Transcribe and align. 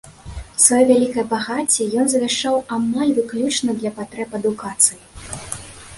Сваё 0.63 0.87
вялікае 0.91 1.25
багацце 1.33 1.83
ён 2.03 2.09
завяшчаў 2.13 2.55
амаль 2.79 3.15
выключна 3.19 3.79
для 3.83 3.95
патрэб 4.01 4.29
адукацыі. 4.41 5.01